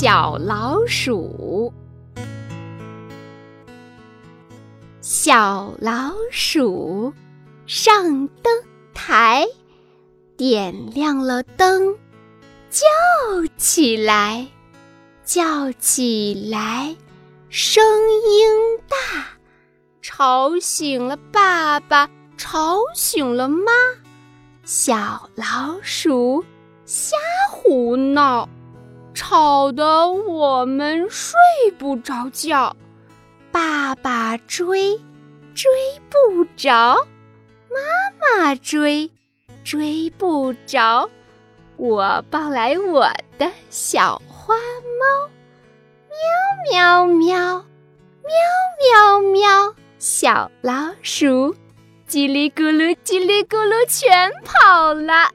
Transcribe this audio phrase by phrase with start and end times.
[0.00, 1.72] 小老鼠。
[5.00, 7.12] 小老鼠
[7.66, 8.62] 上灯
[8.94, 9.44] 台，
[10.36, 11.96] 点亮了灯，
[12.70, 12.86] 叫
[13.56, 14.46] 起来，
[15.24, 16.94] 叫起来，
[17.48, 17.84] 声
[18.30, 18.48] 音
[18.86, 18.96] 大，
[20.00, 23.72] 吵醒了爸爸，吵醒了妈。
[24.62, 26.44] 小老鼠
[26.84, 27.16] 瞎
[27.50, 28.48] 胡闹，
[29.28, 31.38] 吵得我们睡
[31.76, 32.74] 不着觉。
[33.52, 34.96] 爸爸追，
[35.54, 35.70] 追
[36.08, 36.96] 不着；
[37.68, 37.76] 妈
[38.18, 39.10] 妈追，
[39.62, 41.10] 追不着。
[41.76, 45.28] 我抱来我的小花猫，
[46.72, 47.36] 喵喵喵，
[48.24, 51.54] 喵喵喵，小老鼠。
[52.08, 55.28] 叽里咕噜，叽里咕噜，全跑了。